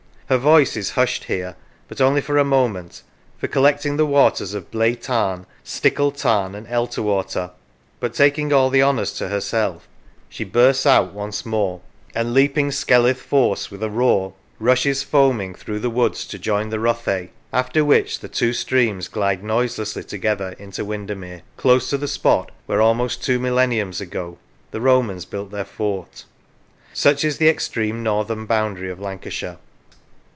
[0.27, 1.57] Her voice is hushed here,
[1.89, 3.03] but only for a moment,
[3.37, 7.51] for, collecting the waters of Blea Tarn, Stickle Tarn, and Elterwater,
[7.99, 9.89] but taking all the honours to herself,
[10.29, 11.81] she bursts out once more,
[12.15, 16.69] and leaping Boundaries Skelwith Force with a roar, rushes foaming through the woods to join
[16.69, 22.07] the Rothay, after which the two streams glide noiselessly together into Windermere, close to the
[22.07, 24.37] spot where, almost two millenniums ago,
[24.71, 26.23] the Romans built their fort.
[26.93, 29.57] Such is the extreme northern boundary of Lancashire.